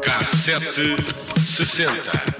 Cassete 0.00 0.96
sessenta. 1.44 2.33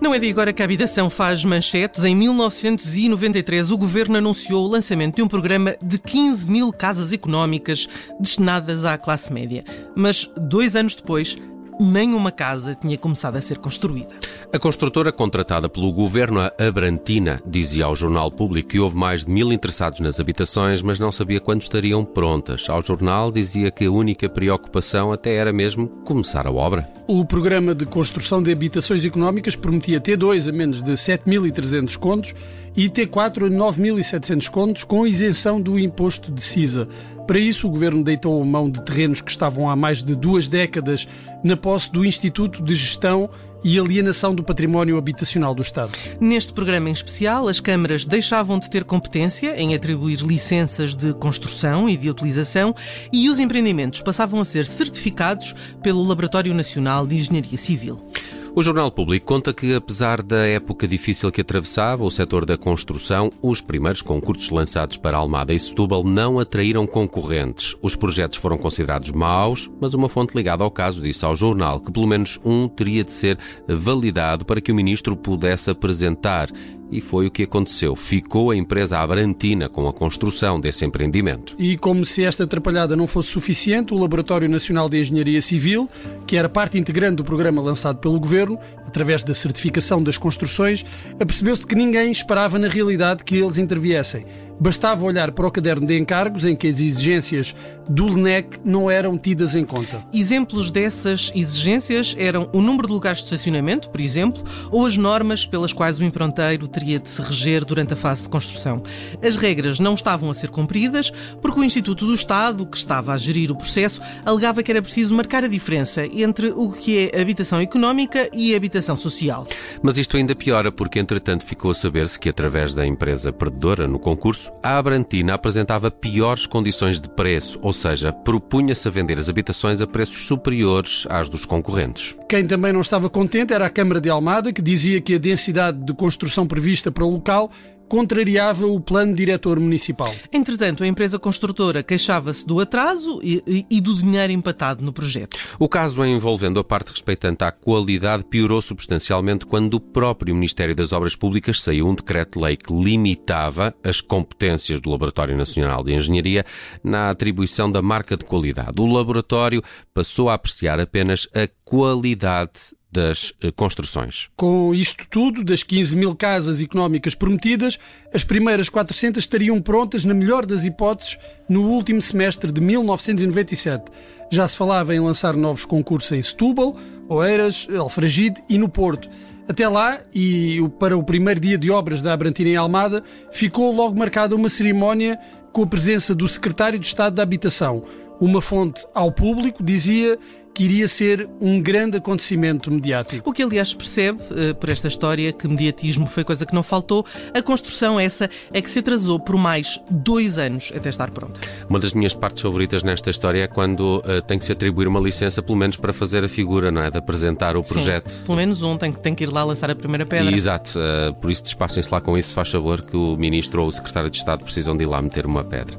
Não 0.00 0.14
é 0.14 0.18
de 0.18 0.30
agora 0.30 0.50
que 0.50 0.62
a 0.62 0.64
habitação 0.64 1.10
faz 1.10 1.44
manchetes. 1.44 2.04
Em 2.04 2.16
1993, 2.16 3.70
o 3.70 3.76
governo 3.76 4.16
anunciou 4.16 4.64
o 4.64 4.70
lançamento 4.70 5.16
de 5.16 5.22
um 5.22 5.28
programa 5.28 5.76
de 5.82 5.98
15 5.98 6.50
mil 6.50 6.72
casas 6.72 7.12
económicas 7.12 7.86
destinadas 8.18 8.86
à 8.86 8.96
classe 8.96 9.30
média. 9.30 9.62
Mas, 9.94 10.30
dois 10.38 10.74
anos 10.74 10.96
depois, 10.96 11.36
nenhuma 11.82 12.30
casa 12.30 12.74
tinha 12.74 12.98
começado 12.98 13.36
a 13.36 13.40
ser 13.40 13.58
construída. 13.58 14.10
A 14.52 14.58
construtora 14.58 15.10
contratada 15.12 15.68
pelo 15.68 15.92
governo, 15.92 16.40
a 16.40 16.52
Abrantina, 16.58 17.42
dizia 17.46 17.86
ao 17.86 17.96
Jornal 17.96 18.30
Público 18.30 18.68
que 18.68 18.78
houve 18.78 18.96
mais 18.96 19.24
de 19.24 19.30
mil 19.30 19.52
interessados 19.52 20.00
nas 20.00 20.20
habitações, 20.20 20.82
mas 20.82 20.98
não 20.98 21.10
sabia 21.10 21.40
quando 21.40 21.62
estariam 21.62 22.04
prontas. 22.04 22.68
Ao 22.68 22.82
jornal 22.82 23.32
dizia 23.32 23.70
que 23.70 23.86
a 23.86 23.90
única 23.90 24.28
preocupação 24.28 25.12
até 25.12 25.34
era 25.34 25.52
mesmo 25.52 25.88
começar 26.04 26.46
a 26.46 26.52
obra. 26.52 26.88
O 27.06 27.24
programa 27.24 27.74
de 27.74 27.84
construção 27.86 28.40
de 28.40 28.52
habitações 28.52 29.04
económicas 29.04 29.56
prometia 29.56 30.00
T2 30.00 30.48
a 30.48 30.52
menos 30.52 30.82
de 30.82 30.92
7.300 30.92 31.96
contos 31.96 32.34
e 32.76 32.88
T4 32.88 33.46
a 33.46 33.50
9.700 33.50 34.48
contos, 34.48 34.84
com 34.84 35.06
isenção 35.06 35.60
do 35.60 35.78
imposto 35.78 36.30
de 36.30 36.40
CISA. 36.40 36.88
Para 37.30 37.38
isso, 37.38 37.68
o 37.68 37.70
governo 37.70 38.02
deitou 38.02 38.44
mão 38.44 38.68
de 38.68 38.82
terrenos 38.82 39.20
que 39.20 39.30
estavam 39.30 39.70
há 39.70 39.76
mais 39.76 40.02
de 40.02 40.16
duas 40.16 40.48
décadas 40.48 41.06
na 41.44 41.56
posse 41.56 41.92
do 41.92 42.04
Instituto 42.04 42.60
de 42.60 42.74
Gestão 42.74 43.30
e 43.62 43.78
Alienação 43.78 44.34
do 44.34 44.42
Património 44.42 44.98
Habitacional 44.98 45.54
do 45.54 45.62
Estado. 45.62 45.92
Neste 46.20 46.52
programa 46.52 46.88
em 46.88 46.92
especial, 46.92 47.46
as 47.46 47.60
câmaras 47.60 48.04
deixavam 48.04 48.58
de 48.58 48.68
ter 48.68 48.82
competência 48.82 49.54
em 49.56 49.76
atribuir 49.76 50.20
licenças 50.22 50.96
de 50.96 51.14
construção 51.14 51.88
e 51.88 51.96
de 51.96 52.10
utilização 52.10 52.74
e 53.12 53.30
os 53.30 53.38
empreendimentos 53.38 54.02
passavam 54.02 54.40
a 54.40 54.44
ser 54.44 54.66
certificados 54.66 55.54
pelo 55.84 56.02
Laboratório 56.02 56.52
Nacional 56.52 57.06
de 57.06 57.14
Engenharia 57.14 57.56
Civil. 57.56 58.09
O 58.52 58.62
Jornal 58.64 58.90
Público 58.90 59.26
conta 59.26 59.54
que, 59.54 59.72
apesar 59.74 60.20
da 60.20 60.44
época 60.44 60.88
difícil 60.88 61.30
que 61.30 61.40
atravessava 61.40 62.02
o 62.02 62.10
setor 62.10 62.44
da 62.44 62.58
construção, 62.58 63.32
os 63.40 63.60
primeiros 63.60 64.02
concursos 64.02 64.50
lançados 64.50 64.96
para 64.96 65.16
Almada 65.16 65.54
e 65.54 65.60
Setúbal 65.60 66.02
não 66.02 66.36
atraíram 66.40 66.84
concorrentes. 66.84 67.76
Os 67.80 67.94
projetos 67.94 68.38
foram 68.38 68.58
considerados 68.58 69.12
maus, 69.12 69.70
mas 69.80 69.94
uma 69.94 70.08
fonte 70.08 70.36
ligada 70.36 70.64
ao 70.64 70.70
caso 70.70 71.00
disse 71.00 71.24
ao 71.24 71.36
jornal 71.36 71.80
que 71.80 71.92
pelo 71.92 72.08
menos 72.08 72.40
um 72.44 72.66
teria 72.66 73.04
de 73.04 73.12
ser 73.12 73.38
validado 73.68 74.44
para 74.44 74.60
que 74.60 74.72
o 74.72 74.74
ministro 74.74 75.16
pudesse 75.16 75.70
apresentar 75.70 76.50
e 76.90 77.00
foi 77.00 77.26
o 77.26 77.30
que 77.30 77.44
aconteceu. 77.44 77.94
Ficou 77.94 78.50
a 78.50 78.56
empresa 78.56 78.98
Abrantina 78.98 79.68
com 79.68 79.86
a 79.86 79.92
construção 79.92 80.60
desse 80.60 80.84
empreendimento. 80.84 81.54
E 81.58 81.76
como 81.76 82.04
se 82.04 82.24
esta 82.24 82.44
atrapalhada 82.44 82.96
não 82.96 83.06
fosse 83.06 83.28
suficiente, 83.28 83.94
o 83.94 83.98
Laboratório 83.98 84.48
Nacional 84.48 84.88
de 84.88 85.00
Engenharia 85.00 85.40
Civil, 85.40 85.88
que 86.26 86.36
era 86.36 86.48
parte 86.48 86.78
integrante 86.78 87.16
do 87.16 87.24
programa 87.24 87.62
lançado 87.62 87.98
pelo 87.98 88.18
Governo, 88.18 88.58
através 88.86 89.22
da 89.22 89.34
certificação 89.34 90.02
das 90.02 90.18
construções, 90.18 90.84
apercebeu-se 91.18 91.66
que 91.66 91.74
ninguém 91.74 92.10
esperava 92.10 92.58
na 92.58 92.68
realidade 92.68 93.24
que 93.24 93.36
eles 93.36 93.56
interviessem. 93.56 94.26
Bastava 94.62 95.06
olhar 95.06 95.32
para 95.32 95.46
o 95.46 95.50
caderno 95.50 95.86
de 95.86 95.98
encargos 95.98 96.44
em 96.44 96.54
que 96.54 96.68
as 96.68 96.80
exigências 96.80 97.56
do 97.88 98.06
LNEC 98.06 98.60
não 98.62 98.90
eram 98.90 99.16
tidas 99.16 99.54
em 99.54 99.64
conta. 99.64 100.04
Exemplos 100.12 100.70
dessas 100.70 101.32
exigências 101.34 102.14
eram 102.18 102.50
o 102.52 102.60
número 102.60 102.86
de 102.86 102.92
lugares 102.92 103.20
de 103.20 103.24
estacionamento, 103.24 103.88
por 103.88 104.02
exemplo, 104.02 104.44
ou 104.70 104.84
as 104.84 104.98
normas 104.98 105.46
pelas 105.46 105.72
quais 105.72 105.98
o 105.98 106.04
impronteiro 106.04 106.68
teria 106.68 106.98
de 106.98 107.08
se 107.08 107.22
reger 107.22 107.64
durante 107.64 107.94
a 107.94 107.96
fase 107.96 108.24
de 108.24 108.28
construção. 108.28 108.82
As 109.22 109.34
regras 109.34 109.80
não 109.80 109.94
estavam 109.94 110.30
a 110.30 110.34
ser 110.34 110.50
cumpridas 110.50 111.10
porque 111.40 111.58
o 111.58 111.64
Instituto 111.64 112.04
do 112.04 112.14
Estado, 112.14 112.66
que 112.66 112.76
estava 112.76 113.14
a 113.14 113.16
gerir 113.16 113.50
o 113.50 113.56
processo, 113.56 114.02
alegava 114.26 114.62
que 114.62 114.70
era 114.70 114.82
preciso 114.82 115.14
marcar 115.14 115.42
a 115.42 115.48
diferença 115.48 116.04
entre 116.04 116.50
o 116.50 116.70
que 116.70 117.10
é 117.10 117.18
habitação 117.18 117.62
económica 117.62 118.28
e 118.30 118.54
habitação 118.54 118.94
social. 118.94 119.46
Mas 119.82 119.96
isto 119.96 120.18
ainda 120.18 120.36
piora 120.36 120.70
porque, 120.70 120.98
entretanto, 120.98 121.46
ficou 121.46 121.70
a 121.70 121.74
saber-se 121.74 122.18
que, 122.18 122.28
através 122.28 122.74
da 122.74 122.86
empresa 122.86 123.32
perdedora 123.32 123.88
no 123.88 123.98
concurso, 123.98 124.49
a 124.62 124.78
Abrantina 124.78 125.34
apresentava 125.34 125.90
piores 125.90 126.46
condições 126.46 127.00
de 127.00 127.08
preço, 127.08 127.58
ou 127.62 127.72
seja, 127.72 128.12
propunha-se 128.12 128.86
a 128.86 128.90
vender 128.90 129.18
as 129.18 129.28
habitações 129.28 129.80
a 129.80 129.86
preços 129.86 130.24
superiores 130.26 131.06
às 131.08 131.28
dos 131.28 131.44
concorrentes. 131.44 132.16
Quem 132.28 132.46
também 132.46 132.72
não 132.72 132.80
estava 132.80 133.08
contente 133.08 133.52
era 133.52 133.66
a 133.66 133.70
Câmara 133.70 134.00
de 134.00 134.10
Almada, 134.10 134.52
que 134.52 134.62
dizia 134.62 135.00
que 135.00 135.14
a 135.14 135.18
densidade 135.18 135.78
de 135.84 135.94
construção 135.94 136.46
prevista 136.46 136.90
para 136.90 137.04
o 137.04 137.10
local 137.10 137.50
contrariava 137.90 138.66
o 138.66 138.80
plano 138.80 139.12
diretor 139.12 139.58
municipal. 139.58 140.14
Entretanto, 140.32 140.84
a 140.84 140.86
empresa 140.86 141.18
construtora 141.18 141.82
queixava-se 141.82 142.46
do 142.46 142.60
atraso 142.60 143.20
e, 143.20 143.66
e, 143.68 143.80
do 143.80 143.96
dinheiro 143.96 144.32
empatado 144.32 144.84
no 144.84 144.92
projeto. 144.92 145.36
O 145.58 145.68
caso 145.68 146.04
envolvendo 146.04 146.60
a 146.60 146.64
parte 146.64 146.90
respeitante 146.90 147.42
à 147.42 147.50
qualidade 147.50 148.22
piorou 148.22 148.62
substancialmente 148.62 149.44
quando 149.44 149.74
o 149.74 149.80
próprio 149.80 150.32
Ministério 150.36 150.72
das 150.72 150.92
Obras 150.92 151.16
Públicas 151.16 151.60
saiu 151.60 151.88
um 151.88 151.94
decreto-lei 151.96 152.56
que 152.56 152.72
limitava 152.72 153.74
as 153.82 154.00
competências 154.00 154.80
do 154.80 154.88
Laboratório 154.88 155.36
Nacional 155.36 155.82
de 155.82 155.92
Engenharia 155.92 156.44
na 156.84 157.10
atribuição 157.10 157.72
da 157.72 157.82
marca 157.82 158.16
de 158.16 158.24
qualidade. 158.24 158.80
O 158.80 158.86
laboratório 158.86 159.64
passou 159.92 160.30
a 160.30 160.34
apreciar 160.34 160.78
apenas 160.78 161.26
a 161.34 161.48
qualidade 161.64 162.78
das 162.90 163.32
eh, 163.40 163.52
construções. 163.52 164.28
Com 164.36 164.74
isto 164.74 165.06
tudo, 165.08 165.44
das 165.44 165.62
15 165.62 165.96
mil 165.96 166.14
casas 166.16 166.60
económicas 166.60 167.14
prometidas, 167.14 167.78
as 168.12 168.24
primeiras 168.24 168.68
400 168.68 169.22
estariam 169.22 169.60
prontas, 169.60 170.04
na 170.04 170.12
melhor 170.12 170.44
das 170.44 170.64
hipóteses, 170.64 171.16
no 171.48 171.62
último 171.68 172.02
semestre 172.02 172.50
de 172.50 172.60
1997. 172.60 173.84
Já 174.30 174.46
se 174.46 174.56
falava 174.56 174.94
em 174.94 175.00
lançar 175.00 175.34
novos 175.34 175.64
concursos 175.64 176.12
em 176.12 176.22
Setúbal, 176.22 176.76
Oeiras, 177.08 177.66
Alfragide 177.76 178.42
e 178.48 178.58
no 178.58 178.68
Porto. 178.68 179.08
Até 179.48 179.66
lá, 179.68 180.00
e 180.14 180.58
para 180.78 180.96
o 180.96 181.02
primeiro 181.02 181.40
dia 181.40 181.58
de 181.58 181.70
obras 181.70 182.02
da 182.02 182.12
Abrantina 182.12 182.50
em 182.50 182.56
Almada, 182.56 183.02
ficou 183.32 183.74
logo 183.74 183.98
marcada 183.98 184.36
uma 184.36 184.48
cerimónia 184.48 185.18
com 185.52 185.62
a 185.64 185.66
presença 185.66 186.14
do 186.14 186.28
Secretário 186.28 186.78
de 186.78 186.86
Estado 186.86 187.16
da 187.16 187.22
Habitação. 187.22 187.82
Uma 188.20 188.40
fonte 188.40 188.86
ao 188.94 189.10
público 189.10 189.64
dizia 189.64 190.18
que 190.54 190.64
iria 190.64 190.88
ser 190.88 191.28
um 191.40 191.60
grande 191.60 191.96
acontecimento 191.96 192.70
mediático. 192.70 193.28
O 193.28 193.32
que, 193.32 193.42
aliás, 193.42 193.72
percebe 193.72 194.20
uh, 194.22 194.54
por 194.54 194.68
esta 194.68 194.88
história 194.88 195.32
que 195.32 195.46
mediatismo 195.46 196.06
foi 196.06 196.24
coisa 196.24 196.44
que 196.44 196.54
não 196.54 196.62
faltou. 196.62 197.04
A 197.32 197.42
construção, 197.42 197.98
essa, 197.98 198.28
é 198.52 198.60
que 198.60 198.68
se 198.68 198.80
atrasou 198.80 199.18
por 199.18 199.36
mais 199.36 199.80
dois 199.88 200.38
anos 200.38 200.72
até 200.74 200.88
estar 200.88 201.10
pronta. 201.10 201.40
Uma 201.68 201.78
das 201.78 201.92
minhas 201.92 202.14
partes 202.14 202.42
favoritas 202.42 202.82
nesta 202.82 203.10
história 203.10 203.44
é 203.44 203.46
quando 203.46 203.98
uh, 203.98 204.20
tem 204.26 204.38
que 204.38 204.44
se 204.44 204.52
atribuir 204.52 204.88
uma 204.88 205.00
licença, 205.00 205.42
pelo 205.42 205.56
menos 205.56 205.76
para 205.76 205.92
fazer 205.92 206.24
a 206.24 206.28
figura, 206.28 206.70
não 206.70 206.82
é? 206.82 206.90
De 206.90 206.98
apresentar 206.98 207.56
o 207.56 207.62
projeto. 207.62 208.10
Sim, 208.10 208.24
pelo 208.26 208.36
menos 208.36 208.62
um, 208.62 208.76
tem 208.76 208.92
que, 208.92 208.98
tem 209.00 209.14
que 209.14 209.24
ir 209.24 209.32
lá 209.32 209.44
lançar 209.44 209.70
a 209.70 209.74
primeira 209.74 210.04
pedra. 210.04 210.30
E, 210.30 210.34
exato, 210.34 210.78
uh, 210.78 211.14
por 211.14 211.30
isso 211.30 211.42
despassem-se 211.42 211.90
lá 211.90 212.00
com 212.00 212.18
isso, 212.18 212.34
faz 212.34 212.50
favor, 212.50 212.80
que 212.80 212.96
o 212.96 213.16
Ministro 213.16 213.62
ou 213.62 213.68
o 213.68 213.72
Secretário 213.72 214.10
de 214.10 214.16
Estado 214.16 214.44
precisam 214.44 214.76
de 214.76 214.84
ir 214.84 214.86
lá 214.86 215.00
meter 215.00 215.26
uma 215.26 215.44
pedra. 215.44 215.76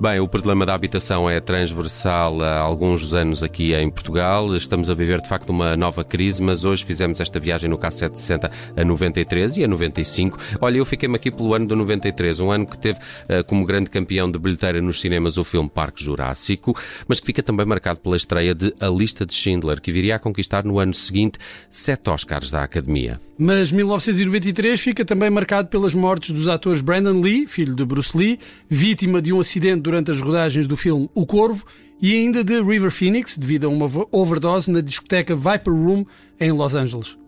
Bem, 0.00 0.20
o 0.20 0.28
problema 0.28 0.64
da 0.64 0.74
habitação 0.74 1.28
é 1.28 1.40
transversal 1.40 2.40
há 2.42 2.58
alguns 2.58 3.12
anos 3.12 3.42
aqui 3.42 3.74
em 3.74 3.90
Portugal. 3.90 4.11
Portugal. 4.12 4.54
Estamos 4.54 4.90
a 4.90 4.94
viver 4.94 5.22
de 5.22 5.28
facto 5.28 5.48
uma 5.50 5.74
nova 5.74 6.04
crise, 6.04 6.42
mas 6.42 6.64
hoje 6.64 6.84
fizemos 6.84 7.18
esta 7.18 7.40
viagem 7.40 7.70
no 7.70 7.78
K760 7.78 8.50
a 8.76 8.84
93 8.84 9.56
e 9.56 9.64
a 9.64 9.68
95. 9.68 10.38
Olha, 10.60 10.76
eu 10.76 10.84
fiquei-me 10.84 11.16
aqui 11.16 11.30
pelo 11.30 11.54
ano 11.54 11.66
de 11.66 11.74
93, 11.74 12.40
um 12.40 12.50
ano 12.50 12.66
que 12.66 12.76
teve 12.76 12.98
uh, 12.98 13.42
como 13.46 13.64
grande 13.64 13.88
campeão 13.88 14.30
de 14.30 14.38
bilheteira 14.38 14.82
nos 14.82 15.00
cinemas 15.00 15.38
o 15.38 15.44
filme 15.44 15.70
Parque 15.70 16.04
Jurássico, 16.04 16.76
mas 17.08 17.20
que 17.20 17.26
fica 17.26 17.42
também 17.42 17.64
marcado 17.64 18.00
pela 18.00 18.16
estreia 18.16 18.54
de 18.54 18.74
A 18.78 18.88
Lista 18.88 19.24
de 19.24 19.32
Schindler, 19.32 19.80
que 19.80 19.90
viria 19.90 20.16
a 20.16 20.18
conquistar 20.18 20.62
no 20.62 20.78
ano 20.78 20.92
seguinte 20.92 21.38
sete 21.70 22.10
Oscars 22.10 22.50
da 22.50 22.62
Academia. 22.62 23.18
Mas 23.44 23.72
1993 23.72 24.80
fica 24.80 25.04
também 25.04 25.28
marcado 25.28 25.66
pelas 25.66 25.94
mortes 25.94 26.30
dos 26.30 26.46
atores 26.46 26.80
Brandon 26.80 27.20
Lee, 27.20 27.44
filho 27.44 27.74
de 27.74 27.84
Bruce 27.84 28.16
Lee, 28.16 28.38
vítima 28.70 29.20
de 29.20 29.32
um 29.32 29.40
acidente 29.40 29.80
durante 29.80 30.12
as 30.12 30.20
rodagens 30.20 30.68
do 30.68 30.76
filme 30.76 31.10
O 31.12 31.26
Corvo, 31.26 31.64
e 32.00 32.14
ainda 32.14 32.44
de 32.44 32.62
River 32.62 32.92
Phoenix, 32.92 33.36
devido 33.36 33.64
a 33.64 33.68
uma 33.68 33.90
overdose 34.12 34.70
na 34.70 34.80
discoteca 34.80 35.34
Viper 35.34 35.74
Room 35.74 36.06
em 36.38 36.52
Los 36.52 36.76
Angeles. 36.76 37.18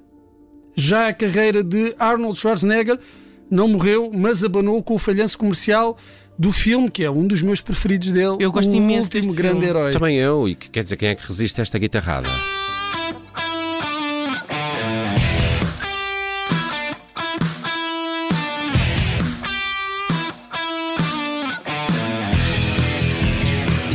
Já 0.76 1.08
a 1.08 1.12
carreira 1.12 1.64
de 1.64 1.96
Arnold 1.98 2.38
Schwarzenegger 2.38 2.96
não 3.50 3.66
morreu, 3.66 4.12
mas 4.14 4.44
abanou 4.44 4.80
com 4.84 4.94
o 4.94 4.98
falhanço 5.00 5.36
comercial 5.36 5.98
do 6.38 6.52
filme, 6.52 6.88
que 6.88 7.02
é 7.02 7.10
um 7.10 7.26
dos 7.26 7.42
meus 7.42 7.60
preferidos 7.60 8.12
dele. 8.12 8.36
Eu 8.38 8.52
gosto 8.52 8.70
o 8.70 8.76
imenso 8.76 9.06
último 9.06 9.26
deste 9.26 9.36
grande 9.36 9.64
filme. 9.64 9.66
herói. 9.66 9.90
Também 9.90 10.16
eu, 10.16 10.48
e 10.48 10.54
quer 10.54 10.84
dizer, 10.84 10.96
quem 10.96 11.08
é 11.08 11.16
que 11.16 11.26
resiste 11.26 11.60
a 11.60 11.62
esta 11.62 11.76
guitarrada? 11.76 12.28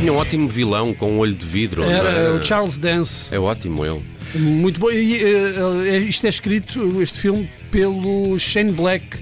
Tinha 0.00 0.14
um 0.14 0.16
ótimo 0.16 0.48
vilão 0.48 0.94
com 0.94 1.12
um 1.12 1.18
olho 1.18 1.34
de 1.34 1.44
vidro. 1.44 1.82
Era 1.82 2.34
o 2.34 2.42
Charles 2.42 2.78
Dance. 2.78 3.24
É 3.30 3.38
ótimo 3.38 3.84
ele. 3.84 4.00
Muito 4.34 4.80
bom. 4.80 4.90
E, 4.90 5.22
eh, 5.22 5.54
eh, 5.88 5.98
isto 5.98 6.24
é 6.24 6.30
escrito, 6.30 7.02
este 7.02 7.20
filme, 7.20 7.46
pelo 7.70 8.38
Shane 8.38 8.72
Black, 8.72 9.18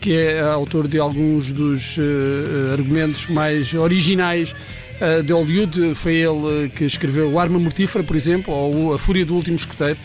que 0.00 0.16
é 0.16 0.40
autor 0.40 0.88
de 0.88 0.98
alguns 0.98 1.52
dos 1.52 1.96
eh, 1.98 2.72
argumentos 2.72 3.28
mais 3.28 3.72
originais 3.72 4.52
eh, 5.00 5.22
de 5.22 5.32
Hollywood. 5.32 5.94
Foi 5.94 6.14
ele 6.16 6.64
eh, 6.64 6.68
que 6.74 6.84
escreveu 6.84 7.30
O 7.30 7.38
Arma 7.38 7.60
Mortífera, 7.60 8.02
por 8.02 8.16
exemplo, 8.16 8.52
ou 8.52 8.94
A 8.94 8.98
Fúria 8.98 9.24
do 9.24 9.36
Último 9.36 9.56
Escoteiro. 9.56 9.98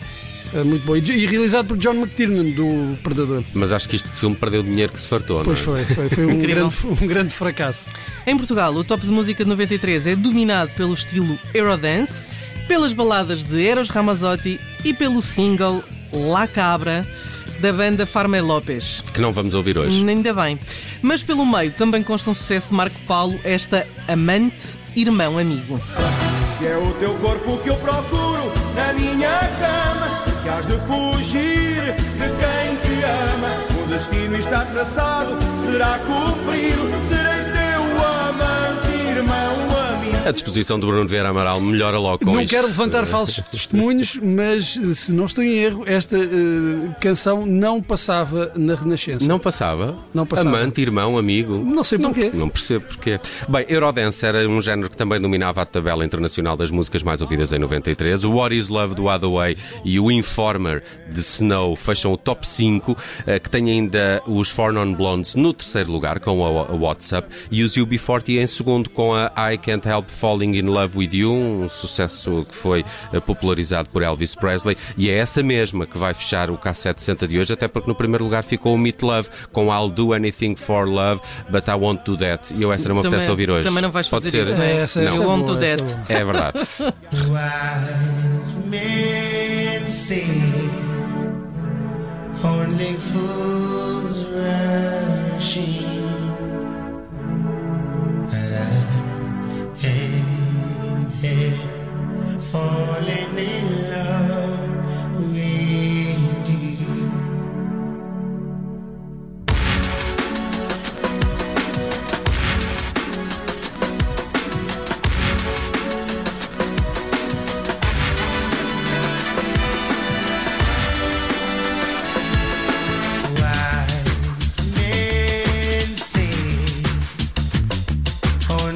Eh, 0.56 0.64
muito 0.64 0.86
bom. 0.86 0.96
E, 0.96 1.00
e 1.00 1.26
realizado 1.26 1.68
por 1.68 1.78
John 1.78 1.96
McTiernan, 1.96 2.52
do 2.52 2.98
Predador. 3.02 3.44
Mas 3.54 3.72
acho 3.72 3.88
que 3.90 3.96
este 3.96 4.08
filme 4.10 4.36
perdeu 4.36 4.62
o 4.62 4.64
dinheiro 4.64 4.92
que 4.94 5.00
se 5.00 5.08
fartou, 5.08 5.42
Pois 5.44 5.66
não 5.66 5.76
é? 5.76 5.84
foi, 5.86 5.96
foi, 5.96 6.10
foi 6.10 6.26
um, 6.26 6.40
grande, 6.40 6.76
um 6.86 7.08
grande 7.08 7.34
fracasso. 7.34 7.86
Em 8.26 8.38
Portugal, 8.38 8.74
o 8.74 8.84
top 8.84 9.06
de 9.06 9.12
música 9.12 9.44
de 9.44 9.50
93 9.50 10.08
é 10.08 10.16
dominado 10.16 10.72
pelo 10.72 10.94
estilo 10.94 11.38
Eurodance, 11.54 12.28
pelas 12.68 12.94
baladas 12.94 13.44
de 13.44 13.62
Eros 13.66 13.90
Ramazzotti 13.90 14.60
e 14.84 14.94
pelo 14.94 15.22
single 15.22 15.84
La 16.12 16.48
Cabra 16.48 17.06
da 17.60 17.72
banda 17.74 18.06
Farmei 18.06 18.42
Lopes. 18.42 19.04
Que 19.14 19.22
não 19.22 19.32
vamos 19.32 19.54
ouvir 19.54 19.78
hoje. 19.78 20.08
Ainda 20.08 20.34
bem. 20.34 20.60
Mas 21.02 21.24
pelo 21.24 21.46
meio 21.46 21.72
também 21.72 22.04
consta 22.04 22.30
um 22.30 22.36
sucesso 22.36 22.70
de 22.70 22.76
Marco 22.76 23.00
Paulo, 23.08 23.40
esta 23.44 23.86
Amante, 24.08 24.70
Irmão, 24.96 25.38
Amigo. 25.40 25.80
Que 26.60 26.68
é 26.68 26.78
o 26.78 26.92
teu 26.94 27.14
corpo 27.16 27.58
que 27.58 27.70
eu 27.70 27.76
procuro 27.76 28.52
na 28.76 28.94
minha 28.94 29.40
cama. 29.60 30.33
Que 30.44 30.50
has 30.50 30.66
de 30.68 30.74
fugir 30.88 31.96
de 31.96 32.28
quem 32.40 32.76
te 32.84 33.04
ama. 33.06 33.82
O 33.82 33.88
destino 33.88 34.36
está 34.36 34.66
traçado, 34.66 35.38
será 35.66 35.98
cumprido. 36.00 36.92
Serei 37.08 37.33
A 40.26 40.32
disposição 40.32 40.80
do 40.80 40.88
Bruno 40.88 41.06
Vieira 41.06 41.30
Amaral 41.30 41.60
melhora 41.60 42.00
logo 42.00 42.20
com 42.20 42.32
não 42.32 42.42
isto. 42.42 42.52
quero 42.52 42.68
levantar 42.68 43.06
falsos 43.06 43.44
testemunhos, 43.52 44.16
mas 44.16 44.78
eh, 44.78 44.94
se 44.94 45.12
não 45.12 45.26
estou 45.26 45.44
em 45.44 45.58
erro, 45.58 45.84
esta 45.86 46.18
eh, 46.18 46.96
canção 47.02 47.46
não 47.46 47.82
passava 47.82 48.50
na 48.56 48.74
Renascença. 48.74 49.28
Não 49.28 49.38
passava? 49.38 49.98
Não 50.14 50.26
passava. 50.26 50.48
Amante, 50.48 50.82
irmão, 50.82 51.18
amigo. 51.18 51.58
Não 51.58 51.84
sei 51.84 52.00
porquê. 52.00 52.32
Não 52.34 52.48
percebo 52.48 52.86
porquê. 52.86 53.20
Bem, 53.50 53.66
Eurodance 53.68 54.26
era 54.26 54.48
um 54.48 54.62
género 54.62 54.90
que 54.90 54.96
também 54.96 55.20
dominava 55.20 55.62
a 55.62 55.66
tabela 55.66 56.06
internacional 56.06 56.56
das 56.56 56.72
músicas 56.72 57.04
mais 57.04 57.22
ouvidas 57.22 57.52
em 57.52 57.60
93. 57.60 58.24
O 58.24 58.32
What 58.32 58.56
Is 58.58 58.70
Love 58.70 58.96
do 58.96 59.10
Hathaway 59.10 59.58
e 59.84 60.00
o 60.00 60.10
Informer 60.10 60.84
de 61.12 61.20
Snow 61.20 61.76
fecham 61.76 62.14
o 62.14 62.18
top 62.18 62.48
5, 62.48 62.96
eh, 63.28 63.40
que 63.40 63.50
tem 63.50 63.70
ainda 63.70 64.22
os 64.26 64.50
Four 64.50 64.72
Non 64.72 64.94
Blondes 64.94 65.36
no 65.36 65.52
terceiro 65.54 65.92
lugar 65.92 66.22
com 66.22 66.46
a, 66.46 66.68
a 66.68 66.76
WhatsApp 66.76 67.28
e 67.52 67.62
os 67.62 67.74
UB40 67.74 68.42
em 68.42 68.48
segundo 68.48 68.90
com 68.90 69.14
a 69.14 69.30
I 69.52 69.58
Can't 69.58 69.86
Help 69.86 70.13
Falling 70.14 70.56
in 70.58 70.64
Love 70.68 70.98
with 70.98 71.10
You, 71.14 71.32
um 71.34 71.68
sucesso 71.70 72.46
que 72.50 72.56
foi 72.56 72.86
eh, 73.12 73.20
popularizado 73.20 73.90
por 73.90 74.02
Elvis 74.02 74.36
Presley 74.36 74.78
e 74.96 75.10
é 75.10 75.18
essa 75.18 75.42
mesma 75.44 75.86
que 75.86 75.98
vai 75.98 76.14
fechar 76.14 76.50
o 76.50 76.58
K760 76.58 77.28
de 77.28 77.40
hoje, 77.40 77.54
até 77.54 77.68
porque 77.68 77.88
no 77.90 77.96
primeiro 77.96 78.24
lugar 78.24 78.44
ficou 78.44 78.74
o 78.76 78.78
Meat 78.78 79.02
Love 79.02 79.30
com 79.52 79.74
I'll 79.74 79.90
Do 79.90 80.14
Anything 80.14 80.56
for 80.56 80.88
Love, 80.88 81.22
but 81.50 81.68
I 81.68 81.74
Won't 81.74 82.04
Do 82.06 82.16
That. 82.18 82.54
E 82.54 82.62
eu 82.62 82.72
essa 82.72 82.88
não 82.88 82.96
me 82.96 83.02
apetece 83.02 83.30
ouvir 83.30 83.50
hoje. 83.50 83.68
também 83.68 83.82
não 83.82 83.92
vais 83.92 84.08
Pode 84.08 84.26
fazer 84.26 84.38
ser? 84.46 84.52
isso, 84.52 84.58
não 84.58 84.64
é? 84.64 84.82
Essa- 84.82 85.02
Eu 85.02 85.08
essa 85.10 85.22
é 85.22 85.26
won't 85.26 85.46
boa, 85.46 85.58
do 85.58 85.66
that. 85.66 85.84
é. 86.10 86.14
É 86.14 86.24
verdade. 86.24 86.60
Only 92.44 92.94
fools 92.98 94.26
rush 94.36 95.58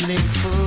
only 0.10 0.16
fools 0.16 0.67